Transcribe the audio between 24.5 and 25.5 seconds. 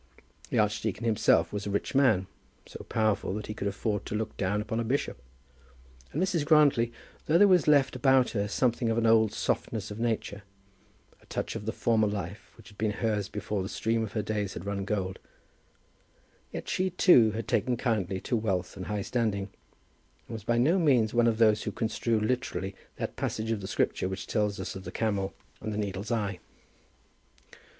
us of the camel